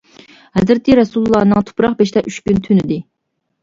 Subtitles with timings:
[0.59, 3.03] ھەزرىتى رەسۇلىللانىڭ تۇپراق بېشىدا ئۈچ كۈن تۈنىدى.